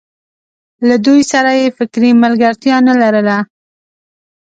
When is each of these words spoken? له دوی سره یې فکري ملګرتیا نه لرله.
له 0.87 0.95
دوی 1.05 1.21
سره 1.31 1.51
یې 1.59 1.67
فکري 1.77 2.11
ملګرتیا 2.23 2.77
نه 2.87 2.93
لرله. 3.01 3.37